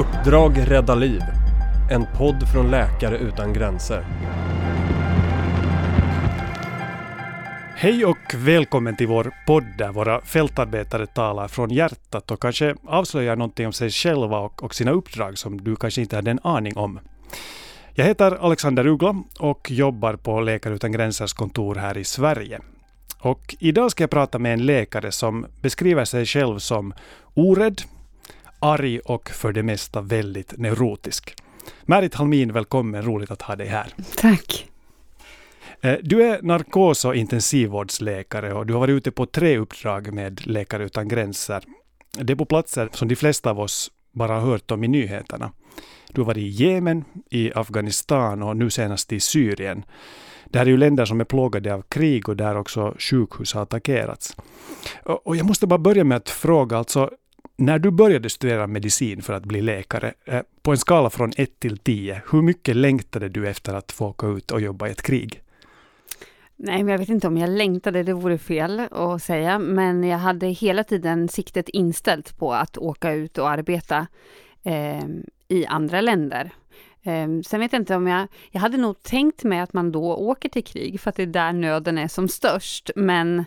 [0.00, 1.20] Uppdrag rädda liv.
[1.90, 4.04] En podd från Läkare utan gränser.
[7.76, 13.36] Hej och välkommen till vår podd där våra fältarbetare talar från hjärtat och kanske avslöjar
[13.36, 16.76] någonting om sig själva och, och sina uppdrag som du kanske inte hade en aning
[16.76, 17.00] om.
[17.94, 22.60] Jag heter Alexander Ugla och jobbar på Läkare utan gränsers kontor här i Sverige.
[23.20, 26.94] Och idag ska jag prata med en läkare som beskriver sig själv som
[27.34, 27.82] orädd,
[28.60, 31.34] arg och för det mesta väldigt neurotisk.
[31.82, 33.02] Märit Halmin, välkommen.
[33.02, 33.94] Roligt att ha dig här.
[34.16, 34.66] Tack.
[35.80, 40.46] Eh, du är narkos och intensivvårdsläkare och du har varit ute på tre uppdrag med
[40.46, 41.64] Läkare utan gränser.
[42.18, 45.52] Det är på platser som de flesta av oss bara har hört om i nyheterna.
[46.12, 49.84] Du har varit i Jemen, i Afghanistan och nu senast i Syrien.
[50.44, 53.62] Det här är ju länder som är plågade av krig och där också sjukhus har
[53.62, 54.36] attackerats.
[55.02, 57.10] Och jag måste bara börja med att fråga, alltså
[57.60, 61.60] när du började studera medicin för att bli läkare, eh, på en skala från 1
[61.60, 65.02] till 10, hur mycket längtade du efter att få åka ut och jobba i ett
[65.02, 65.42] krig?
[66.56, 70.18] Nej, men jag vet inte om jag längtade, det vore fel att säga, men jag
[70.18, 74.06] hade hela tiden siktet inställt på att åka ut och arbeta
[74.62, 75.04] eh,
[75.48, 76.50] i andra länder.
[77.02, 78.28] Eh, sen vet jag inte om jag...
[78.50, 81.26] Jag hade nog tänkt mig att man då åker till krig, för att det är
[81.26, 83.38] där nöden är som störst, men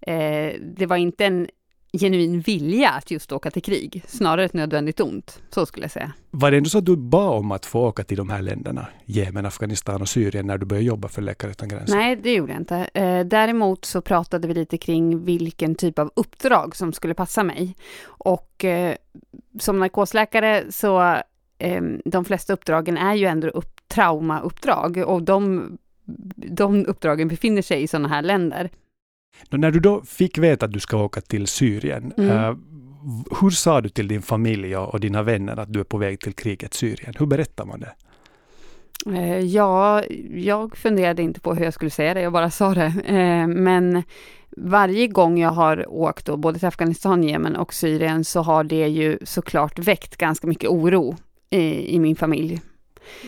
[0.00, 1.48] eh, det var inte en
[1.98, 5.42] genuin vilja att just åka till krig, snarare ett nödvändigt ont.
[5.50, 6.12] Så skulle jag säga.
[6.30, 8.86] Var det ändå så att du bad om att få åka till de här länderna,
[9.04, 11.96] Jemen, Afghanistan och Syrien, när du började jobba för Läkare utan gränser?
[11.96, 12.76] Nej, det gjorde jag inte.
[12.94, 17.76] Eh, däremot så pratade vi lite kring vilken typ av uppdrag som skulle passa mig.
[18.04, 18.96] Och eh,
[19.60, 21.02] som narkosläkare så,
[21.58, 25.70] eh, de flesta uppdragen är ju ändå upp, traumauppdrag och de,
[26.34, 28.70] de uppdragen befinner sig i sådana här länder.
[29.50, 32.30] När du då fick veta att du ska åka till Syrien, mm.
[32.30, 32.56] uh,
[33.40, 36.32] hur sa du till din familj och, dina vänner att du är på väg till
[36.32, 37.14] kriget Syrien?
[37.18, 37.94] Hur berättar man det?
[39.06, 42.86] Uh, ja, jag funderade inte på hur jag skulle säga det, jag bara sa det.
[42.86, 44.02] Uh, men
[44.56, 48.88] varje gång jag har åkt, då, både till Afghanistan, Jemen och Syrien, så har det
[48.88, 51.16] ju såklart väckt ganska mycket oro
[51.50, 52.60] i, i min familj.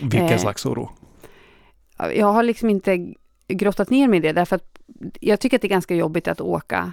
[0.02, 0.90] Vilken slags oro?
[2.14, 3.14] Jag har liksom inte
[3.48, 4.73] grottat ner mig i det, därför att
[5.20, 6.92] jag tycker att det är ganska jobbigt att åka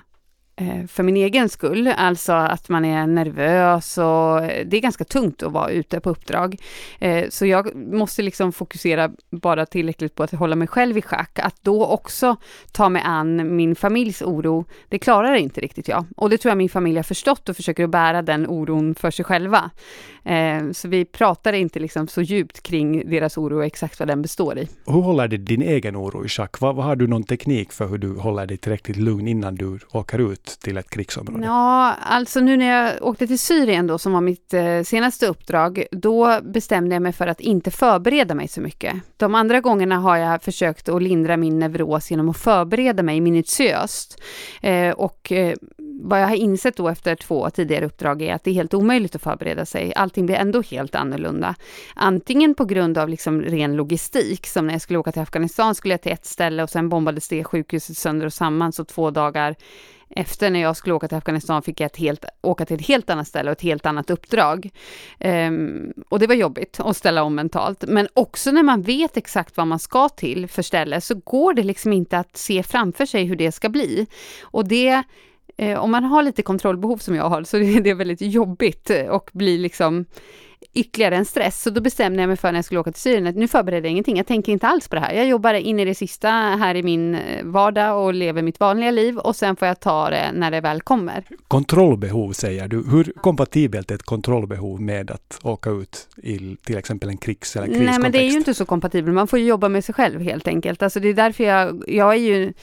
[0.55, 5.03] Eh, för min egen skull, alltså att man är nervös och eh, det är ganska
[5.03, 6.61] tungt att vara ute på uppdrag.
[6.99, 11.39] Eh, så jag måste liksom fokusera bara tillräckligt på att hålla mig själv i schack.
[11.39, 12.35] Att då också
[12.71, 16.05] ta mig an min familjs oro, det klarar inte riktigt jag.
[16.17, 19.11] Och det tror jag min familj har förstått och försöker att bära den oron för
[19.11, 19.71] sig själva.
[20.73, 24.57] Så vi pratar inte liksom så djupt kring deras oro och exakt vad den består
[24.57, 24.67] i.
[24.85, 26.59] Hur håller du din egen oro i schack?
[26.59, 29.79] Vad, vad har du någon teknik för hur du håller dig tillräckligt lugn innan du
[29.91, 31.45] åker ut till ett krigsområde?
[31.45, 35.83] Ja, alltså nu när jag åkte till Syrien då, som var mitt eh, senaste uppdrag,
[35.91, 38.95] då bestämde jag mig för att inte förbereda mig så mycket.
[39.17, 44.21] De andra gångerna har jag försökt att lindra min neuros genom att förbereda mig minutiöst.
[44.61, 45.55] Eh, och eh,
[46.03, 49.15] vad jag har insett då efter två tidigare uppdrag är att det är helt omöjligt
[49.15, 49.93] att förbereda sig.
[49.95, 51.55] Allting blir ändå helt annorlunda.
[51.95, 55.93] Antingen på grund av liksom ren logistik, som när jag skulle åka till Afghanistan skulle
[55.93, 59.55] jag till ett ställe och sen bombades det sjukhuset sönder och samman, så två dagar
[60.15, 63.09] efter när jag skulle åka till Afghanistan fick jag ett helt, åka till ett helt
[63.09, 64.69] annat ställe och ett helt annat uppdrag.
[65.19, 67.83] Um, och det var jobbigt att ställa om mentalt.
[67.87, 71.63] Men också när man vet exakt vad man ska till för ställe så går det
[71.63, 74.07] liksom inte att se framför sig hur det ska bli.
[74.41, 75.03] Och det
[75.57, 79.29] eh, om man har lite kontrollbehov som jag har så är det väldigt jobbigt och
[79.33, 80.05] blir liksom
[80.73, 81.61] ytterligare en stress.
[81.61, 83.85] Så då bestämde jag mig för när jag skulle åka till Syrien att nu förbereder
[83.85, 84.17] jag ingenting.
[84.17, 85.13] Jag tänker inte alls på det här.
[85.13, 88.91] Jag jobbar in i det sista här i min eh, vardag och lever mitt vanliga
[88.91, 91.23] liv och sen får jag ta det när det väl kommer.
[91.47, 92.83] Kontrollbehov säger du.
[92.89, 97.67] Hur kompatibelt är ett kontrollbehov med att åka ut i till exempel en krigs eller
[97.67, 97.91] kriskontext?
[97.91, 99.15] Nej, men det är ju inte så kompatibelt.
[99.15, 100.83] Man får ju jobba med sig själv helt enkelt.
[100.83, 102.53] Alltså det är därför jag, jag är ju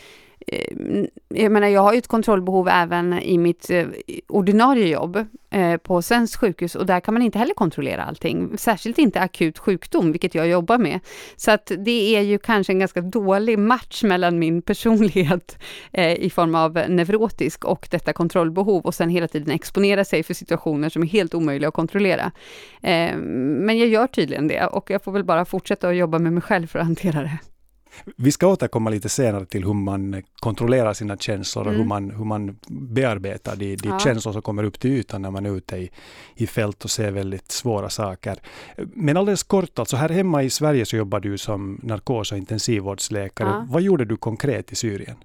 [0.46, 3.86] Eh, jag menar, jag har ju ett kontrollbehov även i mitt eh,
[4.28, 8.58] ordinarie jobb eh, på Svenskt sjukhus och där kan man inte heller kontrollera allting.
[8.58, 11.00] Särskilt inte akut sjukdom, vilket jag jobbar med.
[11.36, 15.58] Så att det är ju kanske en ganska dålig match mellan min personlighet
[16.16, 20.88] i form av neurotisk och detta kontrollbehov och sen hela tiden exponera sig för situationer
[20.88, 22.32] som är helt omöjliga att kontrollera.
[22.80, 26.42] Men jag gör tydligen det och jag får väl bara fortsätta att jobba med mig
[26.42, 27.38] själv för att hantera det.
[28.16, 31.80] Vi ska återkomma lite senare till hur man kontrollerar sina känslor och mm.
[31.80, 33.98] hur, man, hur man bearbetar de, de ja.
[33.98, 35.90] känslor som kommer upp till ytan när man är ute i,
[36.34, 38.36] i fält och ser väldigt svåra saker.
[38.76, 43.48] Men alldeles kort, alltså här hemma i Sverige så jobbar du som narkos och intensivvårdsläkare.
[43.48, 43.66] Ja.
[43.68, 45.16] Vad gjorde du konkret i Syrien?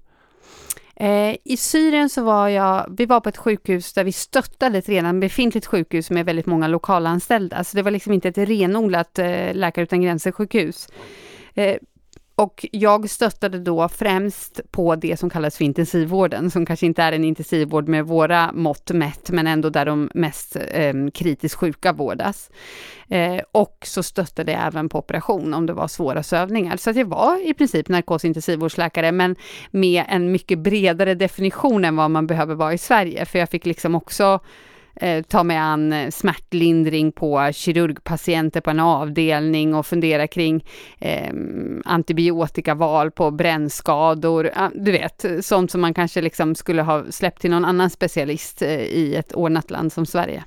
[0.95, 4.89] Eh, I Syrien så var jag, vi var på ett sjukhus där vi stöttade ett
[4.89, 7.63] redan befintligt sjukhus med väldigt många lokalanställda.
[7.63, 10.87] Så det var liksom inte ett renodlat eh, Läkare utan gränser-sjukhus.
[11.53, 11.77] Eh,
[12.35, 17.11] och jag stöttade då främst på det som kallas för intensivvården, som kanske inte är
[17.11, 22.49] en intensivvård med våra mått mätt, men ändå där de mest eh, kritiskt sjuka vårdas.
[23.09, 26.77] Eh, och så stöttade jag även på operation om det var svåra sövningar.
[26.77, 29.35] Så att jag var i princip narkosintensivvårdsläkare, men
[29.71, 33.65] med en mycket bredare definition än vad man behöver vara i Sverige, för jag fick
[33.65, 34.39] liksom också
[34.95, 40.65] eh, ta mig an eh, smärtlindring på kirurgpatienter på en avdelning och fundera kring
[40.99, 41.33] eh,
[41.85, 44.51] antibiotikaval på brännskador.
[44.73, 48.81] Du vet, sånt som man kanske liksom skulle ha släppt till någon annan specialist eh,
[48.81, 50.43] i ett ordnat land som Sverige.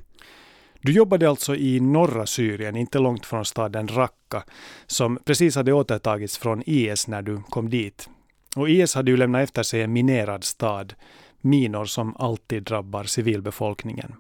[0.81, 4.45] Du jobbade alltså i norra Syrien, inte långt från staden Raqqa,
[4.87, 8.09] som precis hade återtagits från IS när du kom dit.
[8.57, 10.95] Och IS hade ju lämnat efter sig en minerad stad,
[11.41, 14.15] minor som alltid drabbar civilbefolkningen.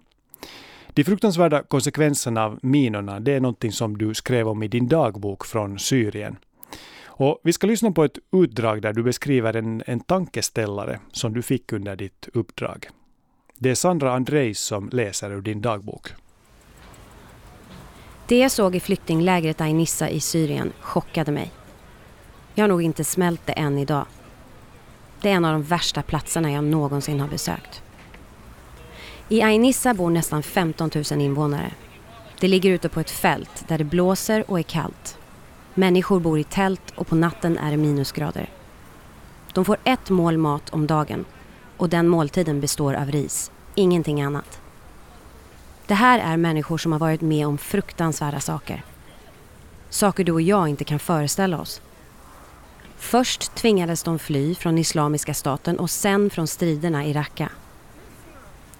[0.96, 5.46] De fruktansvärda konsekvenserna av minorna, det är någonting som du skrev om i din dagbok
[5.46, 6.36] från Syrien.
[7.06, 11.42] Och vi ska lyssna på ett utdrag där du beskriver en, en tankeställare som du
[11.42, 12.88] fick under ditt uppdrag.
[13.58, 16.08] Det är Sandra Andrejs som läser ur din dagbok.
[18.26, 21.52] Det jag såg i flyktinglägret Ainissa i Syrien chockade mig.
[22.54, 24.06] Jag har nog inte smält det än idag.
[25.20, 27.82] Det är en av de värsta platserna jag någonsin har besökt.
[29.28, 31.72] I Ainissa bor nästan 15 000 invånare.
[32.40, 35.18] Det ligger ute på ett fält där det blåser och är kallt.
[35.74, 38.50] Människor bor i tält och på natten är det minusgrader.
[39.52, 41.24] De får ett mål mat om dagen
[41.76, 44.60] och den måltiden består av ris, ingenting annat.
[45.86, 48.82] Det här är människor som har varit med om fruktansvärda saker.
[49.90, 51.80] Saker du och jag inte kan föreställa oss.
[52.96, 57.48] Först tvingades de fly från Islamiska staten och sen från striderna i Raqqa.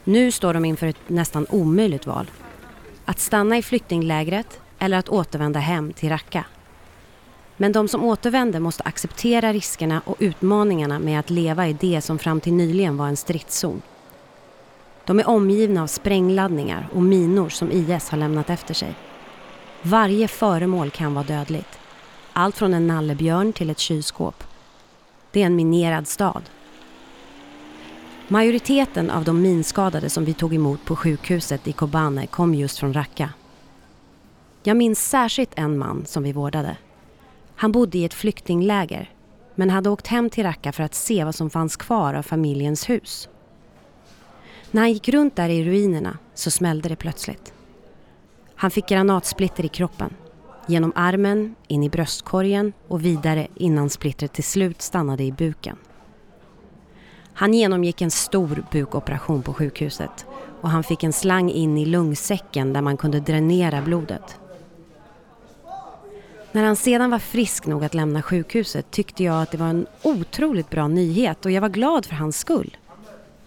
[0.09, 2.31] Nu står de inför ett nästan omöjligt val.
[3.05, 6.45] Att stanna i flyktinglägret eller att återvända hem till Raqqa.
[7.57, 12.19] Men de som återvänder måste acceptera riskerna och utmaningarna med att leva i det som
[12.19, 13.83] fram till nyligen var en stridszon.
[15.05, 18.95] De är omgivna av sprängladdningar och minor som IS har lämnat efter sig.
[19.83, 21.79] Varje föremål kan vara dödligt.
[22.33, 24.45] Allt från en nallebjörn till ett kylskåp.
[25.31, 26.43] Det är en minerad stad
[28.29, 32.93] Majoriteten av de minskadade som vi tog emot på sjukhuset i Kobane kom just från
[32.93, 33.31] Raqqa.
[34.63, 36.77] Jag minns särskilt en man som vi vårdade.
[37.57, 39.11] Han bodde i ett flyktingläger
[39.55, 42.89] men hade åkt hem till Raqqa för att se vad som fanns kvar av familjens
[42.89, 43.29] hus.
[44.71, 47.53] När han gick runt där i ruinerna så smällde det plötsligt.
[48.55, 50.15] Han fick granatsplitter i kroppen.
[50.67, 55.77] Genom armen, in i bröstkorgen och vidare innan splittret till slut stannade i buken.
[57.39, 60.27] Han genomgick en stor bukoperation på sjukhuset
[60.61, 64.39] och han fick en slang in i lungsäcken där man kunde dränera blodet.
[66.53, 69.87] När han sedan var frisk nog att lämna sjukhuset tyckte jag att det var en
[70.03, 72.77] otroligt bra nyhet och jag var glad för hans skull.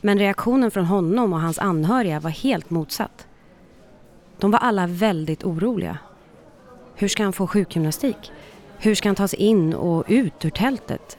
[0.02, 3.28] Men reaktionen från honom och hans anhöriga var helt motsatt.
[4.38, 5.98] De var alla väldigt oroliga.
[6.96, 8.32] Hur ska han få sjukgymnastik?
[8.78, 11.18] Hur ska han ta sig in och ut ur tältet?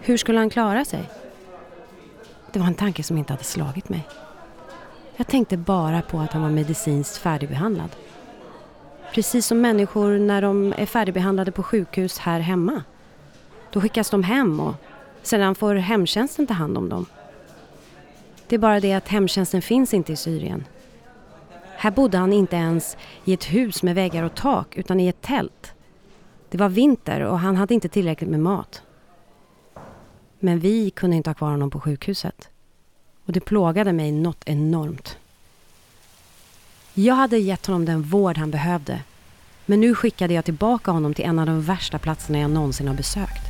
[0.00, 1.10] Hur skulle han klara sig?
[2.52, 4.08] Det var en tanke som inte hade slagit mig.
[5.16, 7.90] Jag tänkte bara på att han var medicinskt färdigbehandlad.
[9.14, 12.82] Precis som människor när de är färdigbehandlade på sjukhus här hemma.
[13.72, 14.74] Då skickas de hem och
[15.22, 17.06] sedan får hemtjänsten ta hand om dem.
[18.48, 20.64] Det är bara det att hemtjänsten finns inte i Syrien.
[21.76, 25.22] Här bodde han inte ens i ett hus med väggar och tak utan i ett
[25.22, 25.74] tält.
[26.50, 28.82] Det var vinter och han hade inte tillräckligt med mat.
[30.40, 32.48] Men vi kunde inte ha kvar honom på sjukhuset.
[33.26, 35.16] Och det plågade mig något enormt.
[36.94, 39.02] Jag hade gett honom den vård han behövde.
[39.66, 42.94] Men nu skickade jag tillbaka honom till en av de värsta platserna jag någonsin har
[42.94, 43.42] besökt.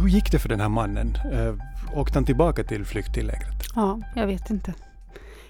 [0.00, 1.18] Hur gick det för den här mannen?
[1.32, 1.54] Eh,
[1.98, 3.66] åkte han tillbaka till flyktinglägret?
[3.74, 4.74] Ja, jag vet inte.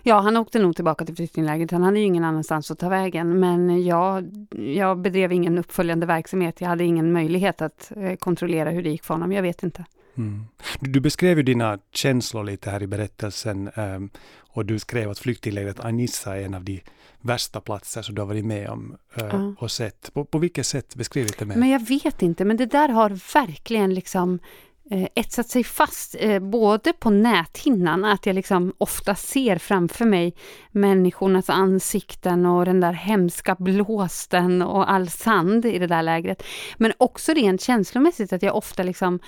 [0.03, 1.71] Ja, han åkte nog tillbaka till flyktinglägret.
[1.71, 3.41] Han hade ju ingen annanstans att ta vägen.
[3.41, 6.61] Men jag, jag bedrev ingen uppföljande verksamhet.
[6.61, 9.33] Jag hade ingen möjlighet att eh, kontrollera hur det gick för honom.
[9.33, 9.85] Jag vet inte.
[10.15, 10.45] Mm.
[10.81, 13.71] Du, beskrev ju dina känslor lite här i berättelsen.
[13.77, 16.81] Um, och du skrev att flyktinglägret Anissa är en av de
[17.21, 19.55] värsta platser som du har varit med om uh, ja.
[19.59, 20.11] och sett.
[20.15, 20.95] På, på vilket sätt?
[20.95, 21.57] Beskriv lite mer.
[21.57, 24.39] Men jag vet inte, men det där har verkligen liksom
[24.91, 30.35] eh, etsat sig fast eh, både på näthinnan, att jag liksom ofta ser framför mig
[30.71, 36.43] människornas ansikten och den där hemska blåsten och all sand i det där lägret.
[36.77, 39.19] Men också rent känslomässigt att jag ofta liksom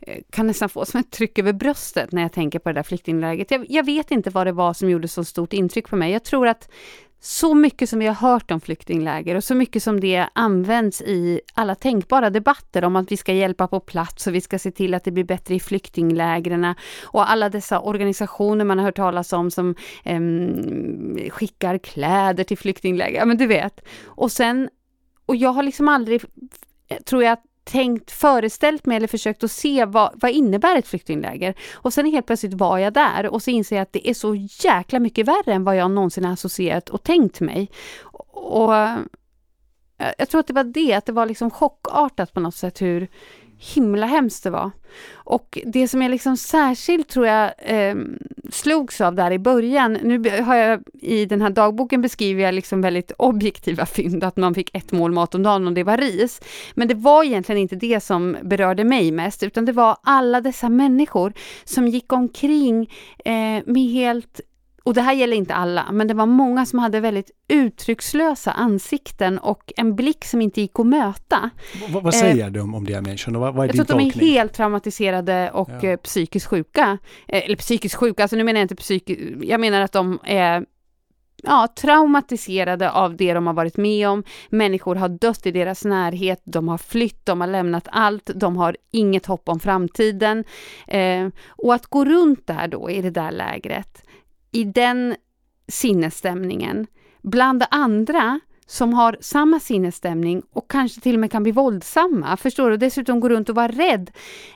[0.00, 2.82] eh, kan nästan få som ett tryck över bröstet när jag tänker på det där
[2.82, 3.50] flyktinglägret.
[3.50, 6.12] Jag, jag vet inte vad det var som gjorde så stort intryck på mig.
[6.12, 6.68] Jag tror att
[7.24, 11.40] så mycket som vi har hört om flyktingläger och så mycket som det används i
[11.54, 14.94] alla tänkbara debatter om att vi ska hjälpa på plats och vi ska se till
[14.94, 19.50] att det blir bättre i flyktinglägren och alla dessa organisationer man har hört talas om
[19.50, 19.74] som
[20.04, 20.20] eh,
[21.30, 23.80] skickar kläder till flyktingläger, ja men du vet.
[24.04, 24.68] Och sen,
[25.26, 26.22] och jag har liksom aldrig,
[27.04, 31.54] tror jag, tänkt, föreställt mig eller försökt att se vad, vad innebär ett flyktingläger?
[31.74, 34.34] Och sen helt plötsligt var jag där och så inser jag att det är så
[34.64, 37.70] jäkla mycket värre än vad jag någonsin har associerat och tänkt mig.
[38.32, 38.98] Och eh,
[40.18, 43.08] jag tror att det var det, att det var liksom chockartat på något sätt hur,
[43.62, 44.70] himla hemskt det var.
[45.14, 47.94] Och det som jag liksom särskilt tror jag eh,
[48.50, 52.80] slogs av där i början, nu har jag i den här dagboken beskriver jag liksom
[52.80, 56.40] väldigt objektiva fynd, att man fick ett mål mat om dagen och det var ris.
[56.74, 60.68] Men det var egentligen inte det som berörde mig mest, utan det var alla dessa
[60.68, 61.32] människor
[61.64, 62.90] som gick omkring
[63.24, 64.40] eh, med helt
[64.84, 69.38] och det här gäller inte alla, men det var många som hade väldigt uttryckslösa ansikten
[69.38, 71.50] och en blick som inte gick att möta.
[71.88, 73.38] V vad säger eh, du om, om de här människorna?
[73.38, 75.88] Vad, vad är jag din tror att de är helt traumatiserade och ja.
[75.88, 76.98] eh, psykiskt sjuka.
[77.28, 80.64] Eh, eller psykiskt sjuka, alltså nu menar jag inte psykiskt, jag menar att de är
[81.42, 84.24] ja, traumatiserade av det de har varit med om.
[84.48, 88.76] Människor har dött i deras närhet, de har flytt, de har lämnat allt, de har
[88.90, 90.44] inget hopp om framtiden.
[90.86, 94.01] Eh, och att gå runt där då i det där lägret,
[94.52, 95.16] i den
[95.68, 96.86] sinnesstämningen
[97.22, 102.36] bland andra som har samma sinnesstämning och kanske till och med kan bli våldsamma.
[102.36, 102.76] Förstår du?
[102.76, 104.10] Dessutom gå runt och vara rädd.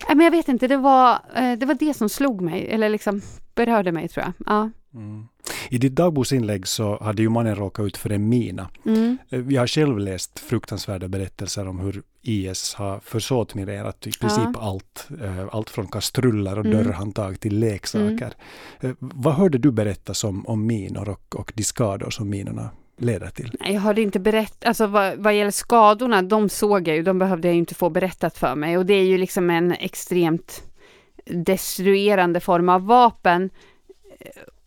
[0.08, 2.88] Äh, men jag vet inte, det var, eh, det var det som slog mig, eller
[2.88, 3.20] liksom
[3.54, 4.32] berörde mig tror jag.
[4.46, 4.70] Ja.
[4.96, 5.28] Mm.
[5.70, 8.68] I ditt dagboksinlägg så hade ju mannen råkat ut för en mina.
[8.86, 9.18] Mm.
[9.30, 14.60] Eh, jag har själv läst fruktansvärda berättelser om hur IS har försåtminerat i princip ja.
[14.60, 15.08] allt.
[15.22, 16.78] Eh, allt från kastruller och mm.
[16.78, 18.32] dörrhandtag till leksaker.
[18.80, 18.96] Mm.
[18.98, 23.52] Vad hörde du berättas om, om minor och, och de skador som minorna leder till?
[23.64, 27.48] Jag hörde inte berättat, alltså vad, vad gäller skadorna, de såg jag ju, de behövde
[27.48, 30.62] jag ju inte få berättat för mig och det är ju liksom en extremt
[31.24, 33.50] destruerande form av vapen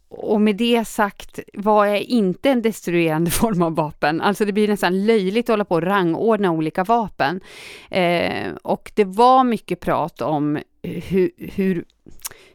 [0.10, 4.22] och med det sagt vad är inte en destruerande form av vapen.
[4.22, 7.42] Alltså det blir nästan löjligt att hålla på och rangordna olika vapen.
[7.90, 11.86] Eh, och det var mycket prat om hur, hur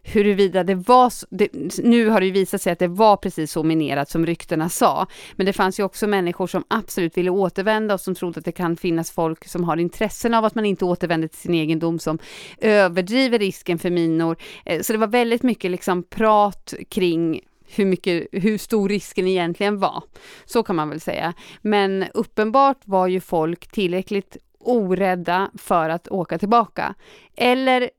[0.02, 3.62] huruvida det var, det, nu har det ju visat sig att det var precis så
[3.62, 8.00] minerat som ryktena sa, men det fanns ju också människor som absolut ville återvända och
[8.00, 11.28] som trodde att det kan finnas folk som har intressen av att man inte återvänder
[11.28, 12.18] till sin egendom som
[12.58, 14.36] överdriver risken för minor.
[14.64, 19.78] Eh, så det var väldigt mycket liksom prat kring hur, mycket, hur stor risken egentligen
[19.78, 20.02] var.
[20.44, 21.34] Så kan man väl säga.
[21.62, 26.94] Men uppenbart var ju folk tillräckligt orädda för att åka tillbaka.
[27.36, 27.90] Eller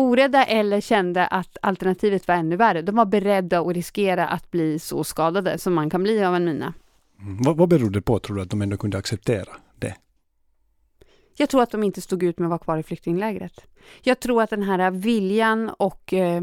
[0.00, 2.82] orädda eller kände att alternativet var ännu värre.
[2.82, 6.44] De var beredda att riskera att bli så skadade som man kan bli av en
[6.44, 6.74] mina.
[7.20, 7.42] Mm.
[7.42, 9.94] Vad, vad beror det på, tror du, att de ändå kunde acceptera det?
[11.36, 13.66] Jag tror att de inte stod ut med att vara kvar i flyktinglägret.
[14.02, 16.42] Jag tror att den här viljan och eh,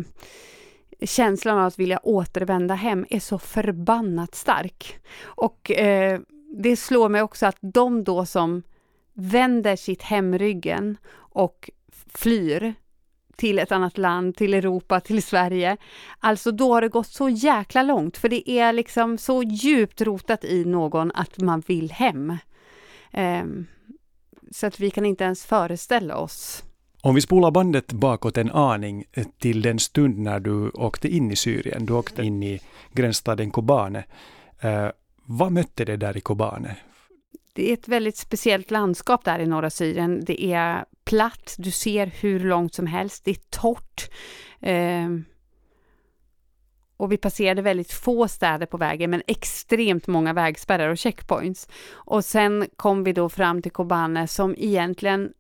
[1.02, 5.00] känslan av att vilja återvända hem är så förbannat stark.
[5.24, 6.20] Och eh,
[6.56, 8.64] det slår mig också att de då som
[9.14, 11.70] vänder sitt hem ryggen och
[12.14, 12.76] flyr
[13.38, 15.78] till ett annat land, till Europa, till Sverige.
[16.20, 20.44] Alltså då har det gått så jäkla långt, för det är liksom så djupt rotat
[20.44, 22.38] i någon att man vill hem.
[23.14, 23.68] Um,
[24.52, 26.64] så att vi kan inte ens föreställa oss.
[27.02, 29.04] Om vi spolar bandet bakåt en aning
[29.40, 31.86] till den stund när du åkte in i Syrien.
[31.86, 32.60] Du åkte in i
[32.94, 34.04] gränsstaden Kobane.
[34.66, 34.90] Uh,
[35.26, 36.76] vad mötte det där i Kobane?
[37.54, 40.24] Det är ett väldigt speciellt landskap där i norra Syrien.
[40.26, 44.10] Det är platt, du ser hur långt som helst, det är torrt.
[44.60, 45.10] Eh,
[46.98, 51.68] och vi passerade väldigt få städer på vägen, men extremt många vägspärrar och checkpoints.
[51.92, 55.34] Och sen kom vi då fram till Kobane som egentligen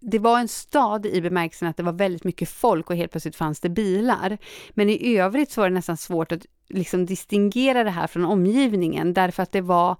[0.00, 3.36] det var en stad i bemärkelsen att det var väldigt mycket folk och helt plötsligt
[3.36, 4.38] fanns det bilar.
[4.70, 9.14] Men i övrigt så var det nästan svårt att liksom distingera det här från omgivningen
[9.14, 9.96] därför att det var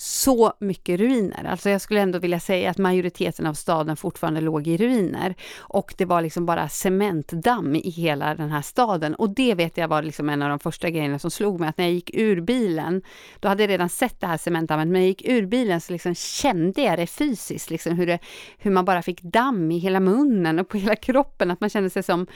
[0.00, 1.44] så mycket ruiner.
[1.44, 5.34] Alltså jag skulle ändå vilja säga att majoriteten av staden fortfarande låg i ruiner.
[5.58, 9.14] Och det var liksom bara cementdamm i hela den här staden.
[9.14, 11.68] Och det vet jag var liksom en av de första grejerna som slog mig.
[11.68, 13.02] Att när jag gick ur bilen,
[13.40, 15.92] då hade jag redan sett det här cementdammet, men när jag gick ur bilen så
[15.92, 17.70] liksom kände jag det fysiskt.
[17.70, 18.18] Liksom hur, det,
[18.58, 21.50] hur man bara fick damm i hela munnen och på hela kroppen.
[21.50, 22.26] Att man kände sig som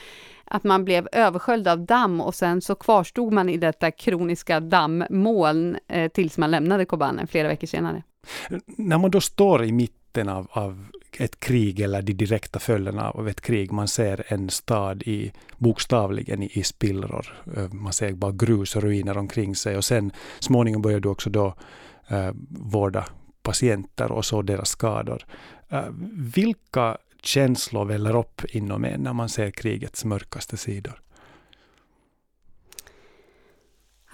[0.45, 5.77] att man blev översköljd av damm och sen så kvarstod man i detta kroniska dammmoln
[5.89, 8.03] eh, tills man lämnade Kobane flera veckor senare.
[8.67, 10.87] När man då står i mitten av, av
[11.19, 13.73] ett krig eller de direkta följderna av ett krig.
[13.73, 17.43] Man ser en stad i, bokstavligen i, i spillror.
[17.57, 21.31] Eh, man ser bara grus och ruiner omkring sig och sen småningom börjar du också
[21.31, 21.55] då
[22.09, 23.05] eh, vårda
[23.43, 25.25] patienter och så deras skador.
[25.69, 31.01] Eh, vilka känslor väller upp inom en när man ser krigets mörkaste sidor?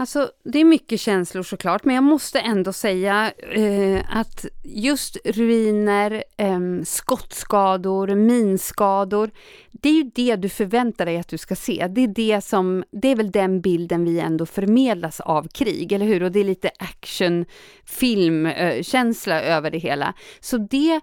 [0.01, 6.25] Alltså, det är mycket känslor såklart, men jag måste ändå säga eh, att just ruiner,
[6.37, 9.31] eh, skottskador, minskador,
[9.71, 11.87] det är ju det du förväntar dig att du ska se.
[11.91, 16.07] Det är, det som, det är väl den bilden vi ändå förmedlas av krig, eller
[16.07, 16.23] hur?
[16.23, 20.15] Och det är lite actionfilmkänsla eh, över det hela.
[20.41, 21.01] Så det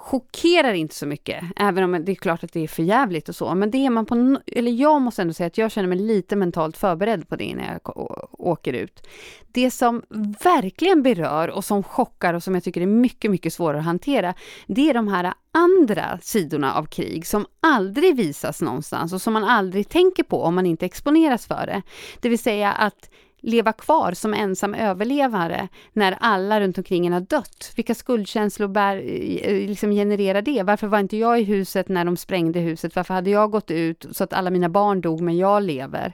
[0.00, 3.36] chockerar inte så mycket, även om det är klart att det är för jävligt och
[3.36, 3.54] så.
[3.54, 6.36] Men det är man på, eller jag måste ändå säga att jag känner mig lite
[6.36, 7.96] mentalt förberedd på det när jag
[8.32, 9.06] åker ut.
[9.52, 10.02] Det som
[10.44, 14.34] verkligen berör och som chockar och som jag tycker är mycket, mycket svårare att hantera,
[14.66, 19.44] det är de här andra sidorna av krig som aldrig visas någonstans och som man
[19.44, 21.82] aldrig tänker på om man inte exponeras för det.
[22.20, 23.10] Det vill säga att
[23.40, 27.72] leva kvar som ensam överlevare när alla runt omkring en har dött?
[27.76, 30.62] Vilka skuldkänslor bär, eh, eh, liksom genererar det?
[30.62, 32.96] Varför var inte jag i huset när de sprängde huset?
[32.96, 36.12] Varför hade jag gått ut så att alla mina barn dog men jag lever?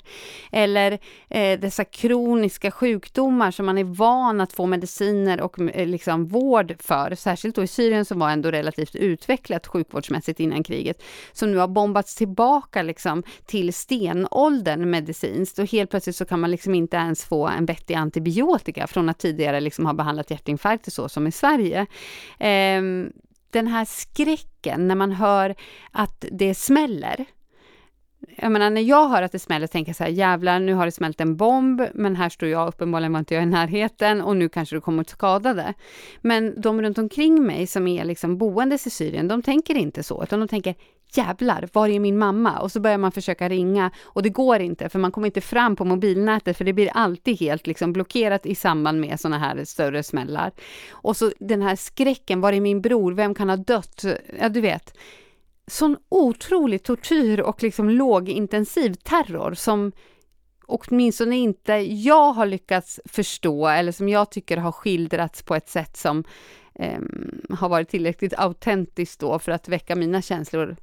[0.52, 6.26] Eller eh, dessa kroniska sjukdomar som man är van att få mediciner och eh, liksom
[6.26, 11.02] vård för, särskilt då i Syrien som var ändå relativt utvecklat sjukvårdsmässigt innan kriget,
[11.33, 16.50] som nu har bombats tillbaka liksom till stenåldern medicinskt och helt plötsligt så kan man
[16.50, 20.90] liksom inte ens ens få en vettig antibiotika från att tidigare liksom ha behandlat hjärtinfarkter
[20.90, 21.87] så som i Sverige.
[22.38, 22.82] Eh,
[23.50, 25.54] den här skräcken när man hör
[25.92, 27.25] att det smäller.
[28.37, 30.87] Jag menar, när jag hör att det smäller tänker jag så här, jävlar, nu har
[30.87, 34.36] det smält en bomb, men här står jag, uppenbarligen var inte jag i närheten och
[34.36, 35.75] nu kanske du kommer att skadade.
[36.21, 40.23] Men de runt omkring mig som är liksom boendes i Syrien, de tänker inte så,
[40.23, 40.75] utan de tänker,
[41.16, 42.58] jävlar, var är min mamma?
[42.58, 45.76] Och så börjar man försöka ringa och det går inte för man kommer inte fram
[45.76, 50.02] på mobilnätet för det blir alltid helt liksom blockerat i samband med sådana här större
[50.02, 50.52] smällar.
[50.90, 53.12] Och så den här skräcken, var är min bror?
[53.12, 54.04] Vem kan ha dött?
[54.40, 54.96] Ja, du vet.
[55.66, 59.92] Sån otrolig tortyr och liksom lågintensiv terror som
[60.66, 65.96] åtminstone inte jag har lyckats förstå eller som jag tycker har skildrats på ett sätt
[65.96, 66.24] som
[66.74, 67.00] eh,
[67.50, 70.76] har varit tillräckligt autentiskt då för att väcka mina känslor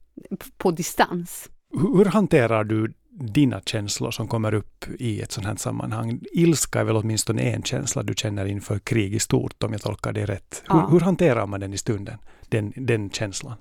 [0.57, 1.49] på distans.
[1.73, 6.19] Hur hanterar du dina känslor som kommer upp i ett sådant här sammanhang?
[6.31, 10.13] Ilska är väl åtminstone en känsla du känner inför krig i stort, om jag tolkar
[10.13, 10.63] det rätt.
[10.67, 10.81] Ja.
[10.81, 12.17] Hur, hur, hanterar man den i stunden,
[12.49, 13.55] den, den känslan?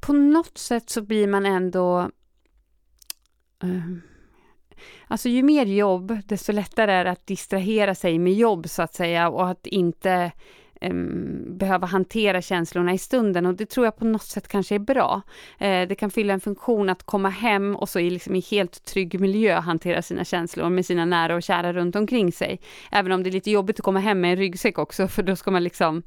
[0.00, 2.10] På något sätt så blir man ändå...
[3.64, 3.96] Uh,
[5.06, 8.94] alltså ju mer jobb, desto lättare är det att distrahera sig med jobb, så att
[8.94, 10.32] säga, och att inte
[10.90, 14.78] um, behöva hantera känslorna i stunden och det tror jag på något sätt kanske är
[14.78, 15.22] bra.
[15.62, 18.84] Uh, det kan fylla en funktion att komma hem och så i, liksom, i helt
[18.84, 22.60] trygg miljö hantera sina känslor med sina nära och kära runt omkring sig.
[22.92, 25.36] Även om det är lite jobbigt att komma hem med en ryggsäck också, för då
[25.36, 26.02] ska man liksom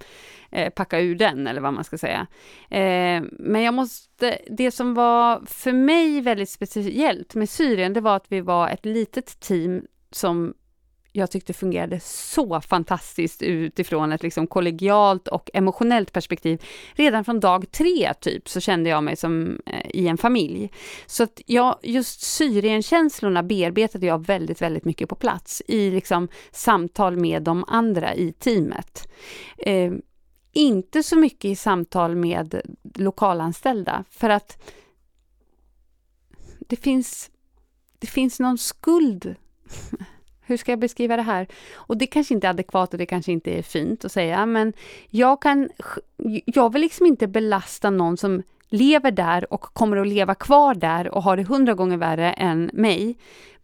[0.57, 2.27] uh, packa ur den, eller vad man ska säga.
[2.71, 8.15] Uh, men jag måste, det som var för mig väldigt speciellt med Syrien, det var
[8.15, 10.53] att vi var ett litet team som
[11.15, 16.63] jag tyckte fungerade så fantastiskt utifrån ett liksom kollegialt och emotionellt perspektiv.
[16.93, 20.71] Redan från dag tre typ så kände jag mig som eh, i en familj.
[21.05, 27.17] Så att jag, just Syrienkänslorna bearbetade jag väldigt, väldigt mycket på plats i liksom samtal
[27.17, 29.07] med de andra i teamet.
[29.57, 29.93] Eh,
[30.53, 32.61] inte så mycket i samtal med
[32.95, 34.71] lokalanställda för att
[36.59, 37.31] det finns,
[37.99, 39.35] det finns någon skuld
[40.45, 41.47] hur ska jag beskriva det här?
[41.73, 44.73] Och det kanske inte är adekvat och det kanske inte är fint att säga, men
[45.09, 45.69] jag kan...
[46.45, 51.07] Jag vill liksom inte belasta någon som lever där och kommer att leva kvar där
[51.07, 53.17] och har det hundra gånger värre än mig.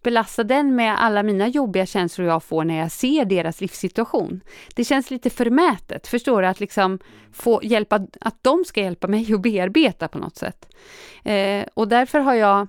[0.04, 4.42] Belasta den med alla mina jobbiga känslor jag får när jag ser deras livssituation.
[4.76, 6.48] Det känns lite förmätet, förstår du?
[6.48, 7.00] Att liksom
[7.32, 10.74] få hjälpa, att de ska hjälpa mig att bearbeta på något sätt.
[11.24, 12.68] Eh, och därför har jag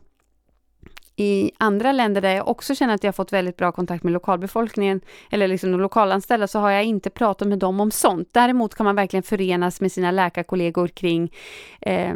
[1.17, 4.13] i andra länder där jag också känner att jag har fått väldigt bra kontakt med
[4.13, 8.29] lokalbefolkningen eller liksom de lokalanställda så har jag inte pratat med dem om sånt.
[8.33, 11.33] Däremot kan man verkligen förenas med sina läkarkollegor kring
[11.81, 12.15] eh,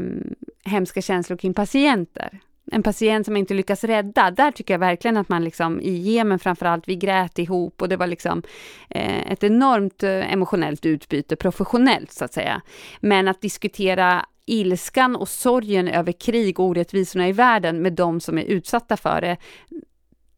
[0.64, 2.40] hemska känslor kring patienter.
[2.72, 6.38] En patient som inte lyckas rädda, där tycker jag verkligen att man liksom i Jemen
[6.38, 8.42] framförallt, vi grät ihop och det var liksom
[8.90, 12.62] eh, ett enormt eh, emotionellt utbyte professionellt så att säga.
[13.00, 18.38] Men att diskutera ilskan och sorgen över krig och orättvisorna i världen med de som
[18.38, 19.37] är utsatta för det,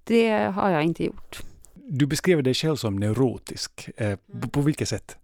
[0.04, 1.38] det har jag inte gjort.
[1.74, 3.90] Du beskriver dig själv som neurotisk.
[3.96, 5.18] Eh, på, på vilket sätt?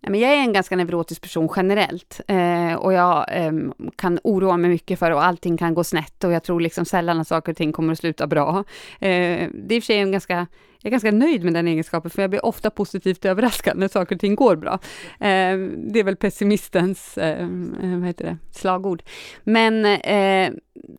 [0.00, 3.52] Men jag är en ganska neurotisk person generellt eh, och jag eh,
[3.96, 7.20] kan oroa mig mycket för och allting kan gå snett och jag tror liksom sällan
[7.20, 8.64] att saker och ting kommer att sluta bra.
[8.98, 10.46] Eh, det är i och för sig en ganska
[10.82, 14.14] jag är ganska nöjd med den egenskapen, för jag blir ofta positivt överraskad när saker
[14.14, 14.72] och ting går bra.
[15.12, 19.02] Eh, det är väl pessimistens eh, eh vad heter det, slagord.
[19.44, 20.50] Men eh,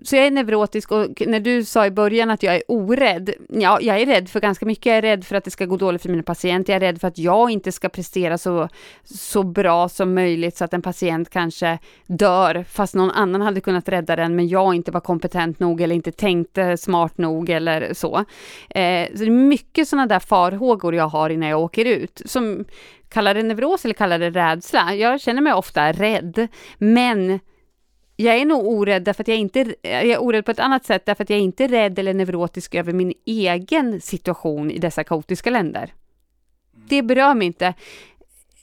[0.03, 3.79] så jag är neurotisk och när du sa i början att jag är orädd, ja,
[3.81, 4.85] jag är rädd för ganska mycket.
[4.85, 6.73] Jag är rädd för att det ska gå dåligt för mina patienter.
[6.73, 8.69] Jag är rädd för att jag inte ska prestera så,
[9.03, 13.89] så bra som möjligt så att en patient kanske dör fast någon annan hade kunnat
[13.89, 18.15] rädda den, men jag inte var kompetent nog eller inte tänkte smart nog eller så.
[18.69, 22.65] Eh, så det är mycket sådana där farhågor jag har innan jag åker ut, som
[23.09, 24.95] kallar det neuros eller kallar det rädsla.
[24.95, 27.39] Jag känner mig ofta rädd, men
[28.15, 31.05] jag är nog orädd därför att jag inte jag är orädd på ett annat sätt
[31.05, 35.49] därför att jag inte är rädd eller neurotisk över min egen situation i dessa kaotiska
[35.49, 35.93] länder.
[36.87, 37.73] Det berör mig inte.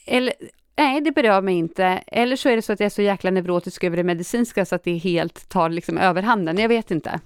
[0.06, 0.34] Eller,
[0.76, 1.84] nej, det berör mig inte.
[2.06, 4.74] Eller så är det så att jag är så jäkla neurotisk över det medicinska så
[4.74, 6.58] att det helt tar liksom överhanden.
[6.58, 7.20] Jag vet inte.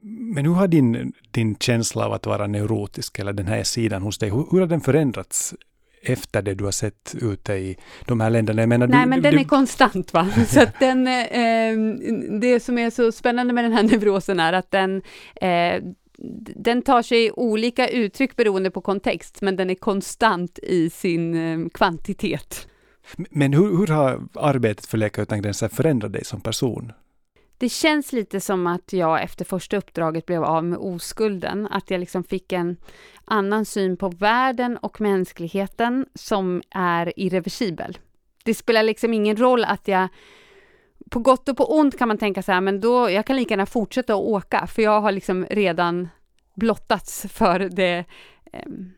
[0.00, 4.18] Men hur har din, din känsla av att vara neurotisk, eller den här sidan hos
[4.18, 5.54] dig, hur, hur har den förändrats
[6.02, 8.62] efter det du har sett ute i de här länderna?
[8.62, 9.40] Jag menar, Nej, du, men den du...
[9.40, 10.12] är konstant.
[10.12, 10.28] va?
[10.48, 11.98] Så att den, eh,
[12.40, 15.02] det som är så spännande med den här neurosen är att den
[15.40, 15.82] eh,
[16.56, 21.68] den tar sig olika uttryck beroende på kontext, men den är konstant i sin eh,
[21.74, 22.68] kvantitet.
[23.30, 26.92] Men hur, hur har arbetet för Läkare utan gränser förändrat dig som person?
[27.58, 32.00] Det känns lite som att jag efter första uppdraget blev av med oskulden, att jag
[32.00, 32.76] liksom fick en
[33.24, 37.98] annan syn på världen och mänskligheten som är irreversibel.
[38.44, 40.08] Det spelar liksom ingen roll att jag
[41.10, 43.52] på gott och på ont kan man tänka så här, men då, jag kan lika
[43.52, 46.08] gärna fortsätta att åka, för jag har liksom redan
[46.54, 48.04] blottats för det,
[48.52, 48.90] ehm,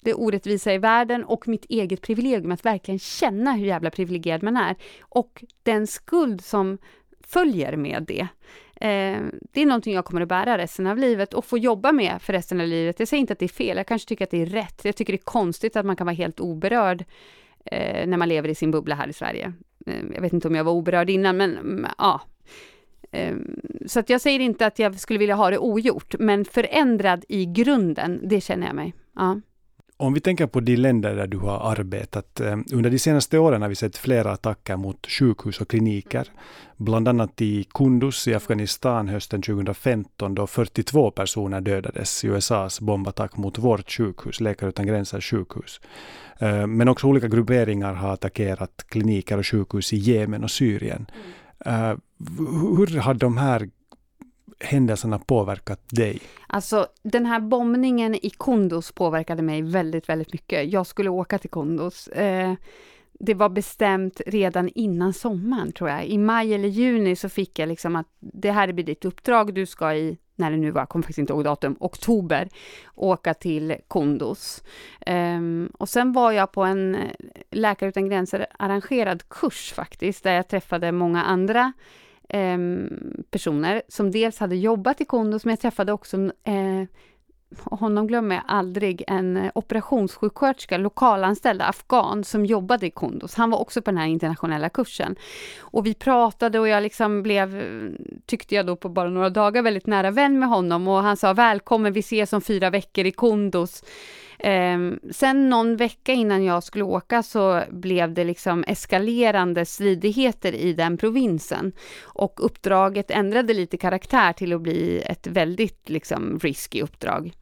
[0.00, 4.56] det orättvisa i världen och mitt eget privilegium, att verkligen känna hur jävla privilegierad man
[4.56, 4.76] är.
[5.00, 6.78] Och den skuld som
[7.32, 8.26] följer med det.
[8.86, 12.22] Eh, det är någonting jag kommer att bära resten av livet och få jobba med
[12.22, 12.98] för resten av livet.
[12.98, 14.84] Jag säger inte att det är fel, jag kanske tycker att det är rätt.
[14.84, 17.04] Jag tycker det är konstigt att man kan vara helt oberörd
[17.64, 19.52] eh, när man lever i sin bubbla här i Sverige.
[19.86, 22.20] Eh, jag vet inte om jag var oberörd innan, men mm, ja.
[23.12, 23.36] Eh,
[23.86, 27.46] så att jag säger inte att jag skulle vilja ha det ogjort, men förändrad i
[27.46, 28.94] grunden, det känner jag mig.
[29.16, 29.40] Ja.
[30.02, 32.40] Om vi tänker på de länder där du har arbetat.
[32.40, 36.28] Eh, under de senaste åren har vi sett flera attacker mot sjukhus och kliniker.
[36.76, 43.36] Bland annat i Kunduz i Afghanistan hösten 2015 då 42 personer dödades i USAs bombattack
[43.36, 45.80] mot vårt sjukhus, Läkare utan gränser sjukhus.
[46.38, 51.06] Eh, men också olika grupperingar har attackerat kliniker och sjukhus i Jemen och Syrien.
[51.64, 52.00] Mm.
[52.76, 53.68] Hur har de här
[54.62, 56.20] händelserna påverkat dig?
[56.46, 60.72] Alltså den här bombningen i Kondos påverkade mig väldigt, väldigt mycket.
[60.72, 62.08] Jag skulle åka till Kondos.
[62.08, 62.54] Eh,
[63.24, 66.06] det var bestämt redan innan sommaren tror jag.
[66.06, 69.54] I maj eller juni så fick jag liksom att det här blir ditt uppdrag.
[69.54, 72.48] Du ska i, när det nu var, jag kommer faktiskt inte ihåg datum, oktober,
[72.94, 74.62] åka till Kondos.
[75.06, 77.10] Um, ehm, och sen var jag på en eh,
[77.50, 81.72] Läkare utan gränser arrangerad kurs faktiskt, där jag träffade många andra
[82.32, 82.58] eh,
[83.30, 86.84] personer som dels hade jobbat i Kondos, men jag träffade också eh,
[87.64, 93.58] honom glömmer jag aldrig, en eh, operationssjuksköterska, lokalanställd afghan som jobbade i Kondos, Han var
[93.58, 95.16] också på den här internationella kursen.
[95.60, 97.62] Och vi pratade och jag liksom blev,
[98.26, 101.32] tyckte jag då på bara några dagar, väldigt nära vän med honom och han sa
[101.32, 103.84] välkommen, vi ses om fyra veckor i Kondos”.
[104.42, 104.78] Eh,
[105.10, 110.96] sen någon vecka innan jag skulle åka så blev det liksom eskalerande stridigheter i den
[110.96, 117.32] provinsen och uppdraget ändrade lite karaktär till att bli ett väldigt liksom risky uppdrag.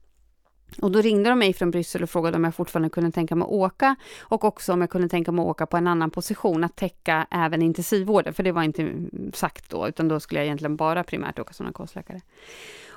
[0.83, 3.45] Och då ringde de mig från Bryssel och frågade om jag fortfarande kunde tänka mig
[3.45, 6.65] att åka och också om jag kunde tänka mig att åka på en annan position,
[6.65, 8.93] att täcka även intensivvården, för det var inte
[9.33, 12.21] sagt då, utan då skulle jag egentligen bara primärt åka som narkosläkare.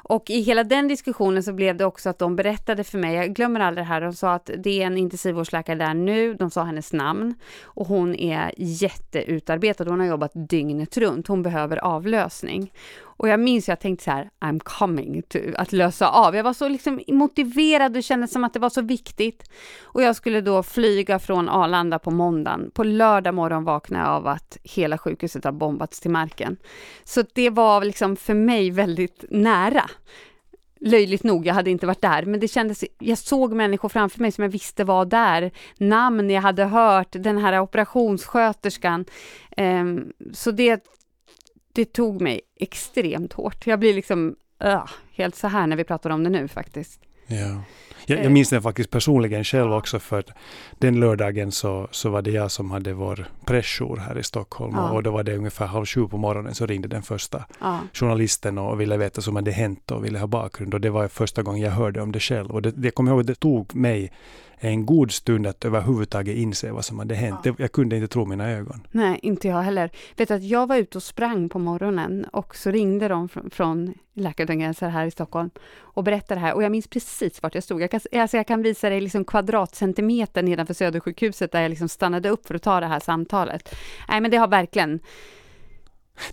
[0.04, 3.34] Och i hela den diskussionen så blev det också att de berättade för mig, jag
[3.34, 6.64] glömmer aldrig det här, de sa att det är en intensivvårdsläkare där nu, de sa
[6.64, 12.72] hennes namn och hon är jätteutarbetad, hon har jobbat dygnet runt, hon behöver avlösning.
[13.18, 16.36] Och jag minns jag tänkte så här, I'm coming, to, att lösa av.
[16.36, 19.44] Jag var så liksom motiverad och kände som att det var så viktigt.
[19.82, 22.72] Och jag skulle då flyga från Arlanda på måndagen.
[22.74, 26.58] På lördag morgon vaknade jag av att hela sjukhuset har bombats till marken.
[27.04, 29.90] Så det var liksom för mig väldigt nära.
[30.86, 34.32] Löjligt nog, jag hade inte varit där, men det kändes, jag såg människor framför mig
[34.32, 39.06] som jag visste var där, namn jag hade hört, den här operationssköterskan.
[39.58, 40.84] Um, så det,
[41.74, 43.68] det tog mig extremt hårt.
[43.68, 47.00] Jag blir liksom uh, helt så här när vi pratar om det nu faktiskt.
[47.28, 47.64] Ja.
[48.06, 50.24] Jag, jag minns det faktiskt personligen själv också för
[50.80, 54.92] den lördagen så, så var det jag som hade vår pressjour här i Stockholm ja.
[54.92, 57.80] och då var det ungefär halv sju på morgonen så ringde den första ja.
[57.94, 61.44] journalisten och ville veta som hade hänt och ville ha bakgrund och det var första
[61.44, 64.12] gången jag hörde om det själv och det, det kommer jag ihåg, det tog mig
[64.70, 67.40] en god stund att överhuvudtaget inse vad som hade hänt.
[67.44, 67.54] Ja.
[67.58, 68.88] Jag kunde inte tro mina ögon.
[68.92, 69.90] Nej, inte jag heller.
[70.18, 73.94] Vet att jag var ute och sprang på morgonen och så ringde de från, från
[74.14, 77.56] Läkare utan gränser här i Stockholm och berättade det här och jag minns precis vart
[77.56, 77.82] jag stod.
[77.82, 82.30] Jag kan, alltså jag kan visa dig liksom kvadratcentimeter nedanför Södersjukhuset där jag liksom stannade
[82.30, 83.76] upp för att ta det här samtalet.
[84.10, 85.00] Nej, men det har verkligen...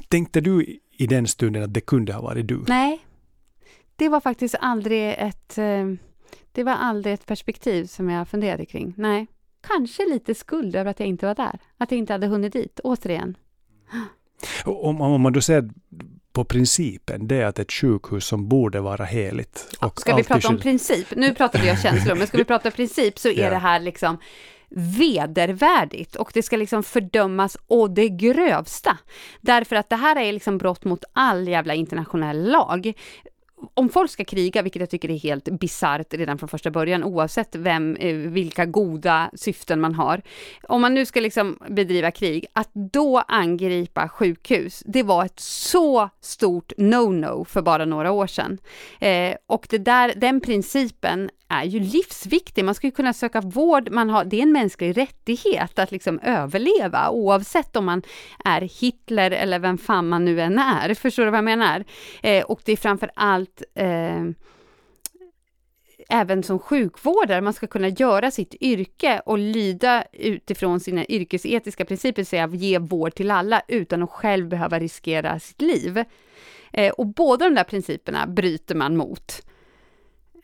[0.08, 2.64] Tänkte du i den stunden att det kunde ha varit du?
[2.68, 3.00] Nej,
[3.96, 5.58] det var faktiskt aldrig ett...
[6.52, 8.94] Det var aldrig ett perspektiv som jag funderade kring.
[8.96, 9.26] Nej,
[9.60, 11.58] kanske lite skuld över att jag inte var där.
[11.78, 13.36] Att jag inte hade hunnit dit, återigen.
[14.64, 15.70] Om, om man då ser
[16.32, 19.76] på principen, det är att ett sjukhus som borde vara heligt.
[19.80, 21.16] Och ska vi prata om princip?
[21.16, 23.50] Nu pratade jag känslor, men ska vi prata princip så är yeah.
[23.50, 24.18] det här liksom
[24.98, 28.98] vedervärdigt och det ska liksom fördömas å det grövsta.
[29.40, 32.92] Därför att det här är liksom brott mot all jävla internationell lag
[33.74, 37.56] om folk ska kriga, vilket jag tycker är helt bisarrt redan från första början, oavsett
[37.56, 40.22] vem, eh, vilka goda syften man har.
[40.62, 46.08] Om man nu ska liksom bedriva krig, att då angripa sjukhus, det var ett så
[46.20, 48.58] stort no-no för bara några år sedan.
[49.00, 52.64] Eh, och det där, den principen är ju livsviktig.
[52.64, 56.18] Man ska ju kunna söka vård, man har, det är en mänsklig rättighet att liksom
[56.18, 58.02] överleva oavsett om man
[58.44, 60.94] är Hitler eller vem fan man nu än är.
[61.00, 61.84] Förstår du vad jag menar?
[62.22, 64.24] Eh, och det är framför allt eh,
[66.08, 72.24] även som sjukvårdare, man ska kunna göra sitt yrke och lyda utifrån sina yrkesetiska principer,
[72.24, 76.04] säga ge vård till alla utan att själv behöva riskera sitt liv.
[76.72, 79.42] Eh, och båda de där principerna bryter man mot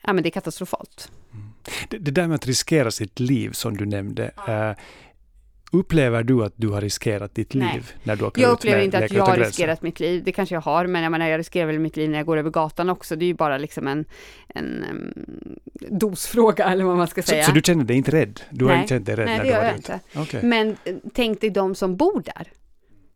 [0.06, 1.10] ja, men det är katastrofalt.
[1.32, 1.46] Mm.
[1.88, 4.70] Det, det, där med att riskera sitt liv som du nämnde, ja.
[4.70, 4.76] uh,
[5.72, 7.62] Upplever du att du har riskerat ditt liv?
[7.64, 7.82] Nej.
[8.02, 10.22] När du har jag upplever inte att jag har riskerat mitt liv.
[10.24, 12.36] Det kanske jag har, men jag menar, jag riskerar väl mitt liv när jag går
[12.36, 13.16] över gatan också.
[13.16, 14.04] Det är ju bara liksom en,
[14.48, 15.58] en um,
[15.98, 17.42] dosfråga, eller vad man ska säga.
[17.42, 18.40] Så, så, du känner dig inte rädd?
[18.50, 18.74] Du Nej.
[18.74, 20.00] har inte känt dig rädd Nej, när det du gör jag inte.
[20.16, 20.42] Okay.
[20.42, 22.52] Men eh, tänk dig de som bor där.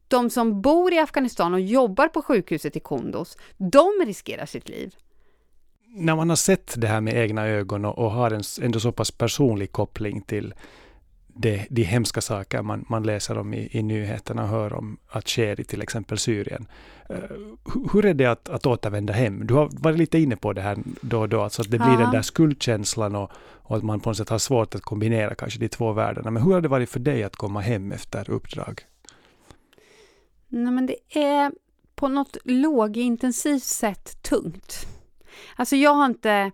[0.09, 4.95] De som bor i Afghanistan och jobbar på sjukhuset i Kunduz, de riskerar sitt liv
[5.93, 8.93] när man har sett det här med egna ögon och, och har en ändå så
[8.93, 10.55] pass personlig koppling till
[11.27, 15.29] det, de hemska saker man, man läser om i, i nyheterna och hör om att
[15.29, 16.67] sker i till exempel Syrien.
[17.11, 17.17] Uh,
[17.93, 19.47] hur är det att, att återvända hem?
[19.47, 21.93] Du har varit lite inne på det här då och då, alltså att det blir
[21.93, 21.99] ja.
[21.99, 25.59] den där skuldkänslan och, och, att man på något sätt har svårt att kombinera kanske
[25.61, 26.31] de två världarna.
[26.31, 28.81] Men hur har det varit för dig att komma hem efter uppdrag?
[30.49, 31.53] Nej, men det är
[31.95, 34.87] på något lågintensivt sätt tungt.
[35.57, 36.51] Alltså jag har inte,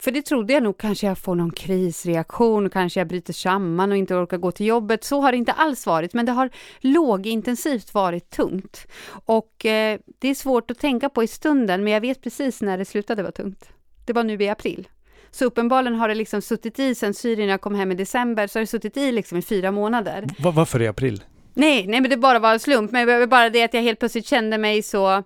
[0.00, 3.98] för det trodde jag nog kanske jag får någon krisreaktion, kanske jag bryter samman och
[3.98, 5.04] inte orkar gå till jobbet.
[5.04, 8.86] Så har det inte alls varit, men det har lågintensivt varit tungt.
[9.24, 12.78] Och eh, det är svårt att tänka på i stunden, men jag vet precis när
[12.78, 13.68] det slutade vara tungt.
[14.06, 14.88] Det var nu i april.
[15.30, 18.58] Så uppenbarligen har det liksom suttit i sen Syrien, jag kom hem i december, så
[18.58, 20.26] har det suttit i liksom i fyra månader.
[20.38, 21.22] Varför i april?
[21.54, 24.26] Nej, nej men det bara var en slump, men bara det att jag helt plötsligt
[24.26, 25.22] kände mig så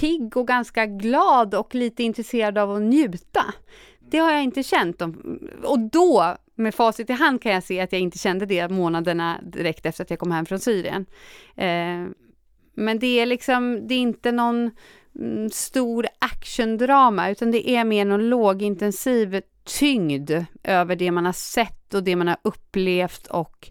[0.00, 3.44] pigg och ganska glad och lite intresserad av att njuta.
[4.00, 5.02] Det har jag inte känt.
[5.02, 8.68] Om, och då, med facit i hand, kan jag se att jag inte kände det
[8.68, 11.06] månaderna direkt efter att jag kom hem från Syrien.
[11.56, 12.06] Eh,
[12.74, 14.70] men det är liksom, det är inte någon
[15.18, 20.30] mm, stor actiondrama, utan det är mer någon lågintensiv tyngd
[20.62, 23.68] över det man har sett och det man har upplevt och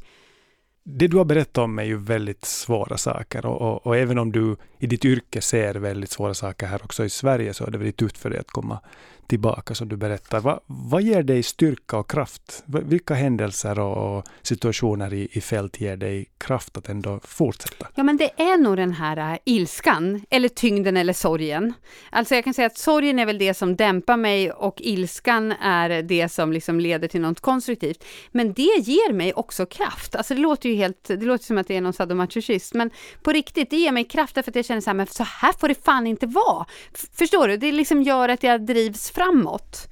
[0.89, 4.32] det du har berättat om är ju väldigt svåra saker och, och, och, även om
[4.32, 7.78] du i ditt yrke ser väldigt svåra saker här också i Sverige så är det
[7.78, 8.80] väldigt tufft för dig att komma
[9.28, 10.40] tillbaka som du berättar.
[10.40, 12.63] Va, vad ger dig styrka och kraft?
[12.66, 17.88] Vilka händelser och situationer i, i fält ger dig kraft att ändå fortsätta?
[17.96, 21.74] Ja, men det är nog den här äh, ilskan, eller tyngden eller sorgen.
[22.10, 26.02] Alltså jag kan säga att sorgen är väl det som dämpar mig och ilskan är
[26.02, 28.04] det som liksom leder till något konstruktivt.
[28.32, 30.16] Men det ger mig också kraft.
[30.16, 32.90] Alltså det låter ju helt, det låter som att det är någon sadomasochist, men
[33.24, 35.54] på riktigt, det ger mig kraft därför att jag känner så här, men så här
[35.60, 36.66] får det fan inte vara.
[36.94, 37.58] F- förstår du?
[37.58, 39.88] Det liksom gör att jag drivs framåt.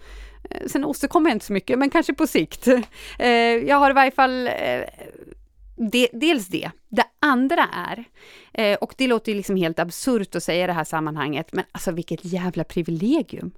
[0.50, 2.68] Eh, sen åstadkommer jag inte så mycket, men kanske på sikt.
[3.20, 3.30] Eh,
[3.68, 4.84] jag har i varje fall eh,
[5.92, 6.72] de, dels det.
[6.90, 8.06] Det andra är,
[8.84, 11.92] och det låter ju liksom helt absurt att säga i det här sammanhanget, men alltså
[11.92, 13.52] vilket jävla privilegium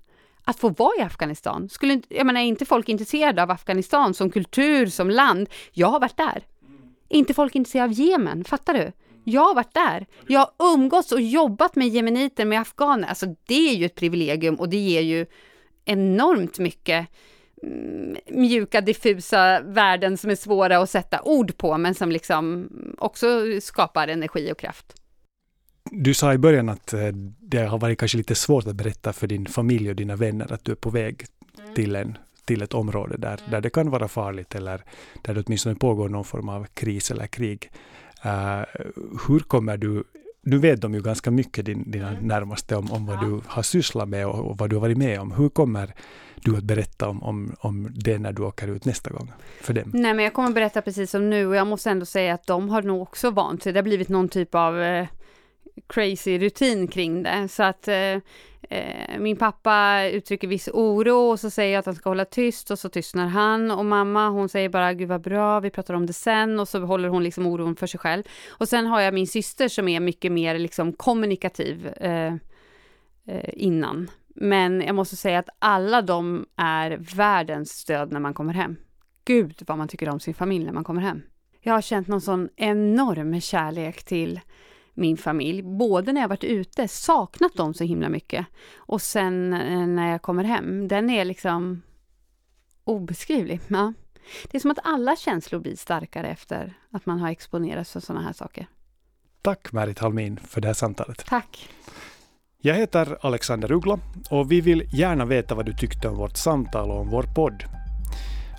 [0.44, 1.70] att få vara i Afghanistan.
[1.70, 5.50] Skulle, jag menar, är inte folk intresserade av Afghanistan som kultur, som land?
[5.72, 6.44] Jag har varit där.
[7.10, 8.92] Inte folk intresserade av Jemen, fattar du?
[9.24, 10.06] Jag har varit där.
[10.28, 13.08] Jag har umgåtts och jobbat med jemeniter, med afghaner.
[13.08, 15.26] Alltså det är ju ett privilegium och det ger ju
[15.88, 17.08] enormt mycket
[17.64, 23.28] mm, mjuka, diffusa värden som är svåra att sätta ord på, men som liksom också
[23.62, 24.94] skapar energi och kraft.
[25.92, 27.08] Du sa i början att eh,
[27.40, 30.66] det har varit kanske lite svårt att berätta för din familj och dina vänner att
[30.66, 31.26] du är på väg
[31.76, 34.84] till, en, till ett område där, där det kan vara farligt eller
[35.22, 37.72] där det åtminstone pågår någon form av kris eller krig.
[38.24, 38.62] Eh,
[39.28, 40.04] hur kommer du
[40.42, 44.10] nu vet de ju ganska mycket, din, dina närmaste, om, om vad du har sysslat
[44.10, 45.32] med och, och vad du har varit med om.
[45.32, 45.94] Hur kommer
[46.36, 49.92] du att berätta om, om, om det när du åker ut nästa gång för dem?
[49.94, 52.48] Nej, men jag kommer att berätta precis som nu och jag måste ändå säga att
[52.48, 53.74] de har nog också vant sig.
[53.74, 55.08] Det har blivit någon typ av eh,
[55.88, 57.48] crazy rutin kring det.
[57.48, 58.18] Så att eh,
[58.70, 62.72] Eh, min pappa uttrycker viss oro och så säger jag att han ska hålla tyst
[62.72, 63.72] och så tystnar han.
[63.72, 66.80] Och mamma hon säger bara gud vad bra, vi pratar om det sen och så
[66.80, 68.24] håller hon liksom oron för sig själv.
[68.50, 72.34] Och sen har jag min syster som är mycket mer liksom kommunikativ eh,
[73.26, 74.10] eh, innan.
[74.28, 78.76] Men jag måste säga att alla de är världens stöd när man kommer hem.
[79.26, 81.22] Gud vad man tycker om sin familj när man kommer hem.
[81.62, 84.40] Jag har känt någon sån enorm kärlek till
[84.98, 89.88] min familj, både när jag varit ute, saknat dem så himla mycket, och sen eh,
[89.88, 90.88] när jag kommer hem.
[90.88, 91.82] Den är liksom
[92.84, 93.60] obeskrivlig.
[93.68, 93.94] Ja.
[94.52, 98.26] Det är som att alla känslor blir starkare efter att man har exponerats för sådana
[98.26, 98.68] här saker.
[99.42, 101.26] Tack Märit Halmin för det här samtalet.
[101.26, 101.70] Tack!
[102.62, 106.92] Jag heter Alexander Uggla och vi vill gärna veta vad du tyckte om vårt samtal
[106.92, 107.64] och om vår podd.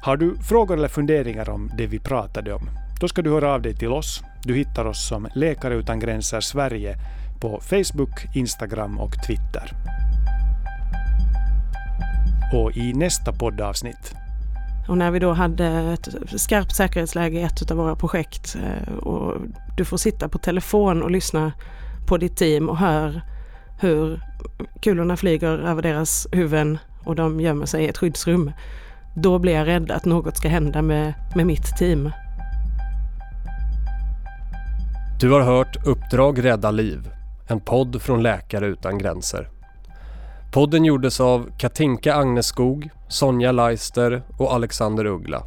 [0.03, 2.63] Har du frågor eller funderingar om det vi pratade om?
[3.01, 4.21] Då ska du höra av dig till oss.
[4.49, 6.97] Du hittar oss som Läkare utan gränser Sverige
[7.41, 9.73] på Facebook, Instagram och Twitter.
[12.55, 14.15] Och i nästa poddavsnitt
[14.89, 16.09] Och när vi då hade ett
[16.41, 19.37] skarpt säkerhetsläge i ett av våra projekt eh, och
[19.77, 21.53] du får sitta på telefon och lyssna
[22.07, 23.23] på ditt team och hör
[23.81, 24.21] hur
[24.83, 28.53] kulorna flyger över deras huvuden och de gömmer sig i ett skyddsrum.
[29.17, 32.11] Då blir jag rädd att något ska hända med, med mitt team.
[35.21, 37.11] Du har hört Uppdrag rädda liv,
[37.49, 39.49] en podd från Läkare utan gränser.
[40.53, 45.43] Podden gjordes av Katinka Agneskog, Sonja Leister och Alexander Uggla.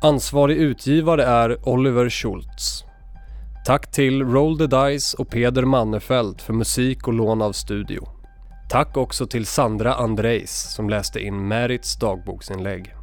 [0.00, 2.84] Ansvarig utgivare är Oliver Schultz.
[3.66, 8.08] Tack till Roll the Dice och Peder Mannefelt för musik och lån av studio.
[8.70, 12.94] Tack också till Sandra Andrejs som läste in Merits dagboksinlägg.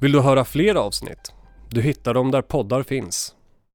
[0.00, 1.32] Vill du höra fler avsnitt?
[1.68, 3.34] Du hittar dem där poddar finns.